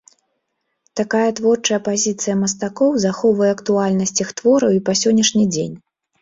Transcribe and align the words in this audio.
Такая 1.01 1.29
творчая 1.39 1.77
пазіцыя 1.87 2.35
мастакоў 2.43 2.97
захоўвае 3.05 3.51
актуальнасць 3.57 4.21
іх 4.27 4.33
твораў 4.41 4.75
і 4.79 4.83
па 4.89 4.97
сённяшні 5.05 5.45
дзень. 5.53 5.77